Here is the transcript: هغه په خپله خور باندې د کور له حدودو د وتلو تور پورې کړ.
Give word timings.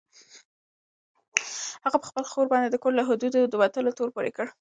هغه 1.85 1.97
په 1.99 2.05
خپله 2.09 2.27
خور 2.31 2.45
باندې 2.51 2.67
د 2.69 2.75
کور 2.83 2.93
له 2.97 3.03
حدودو 3.09 3.39
د 3.51 3.53
وتلو 3.61 3.95
تور 3.97 4.09
پورې 4.15 4.31
کړ. 4.37 4.45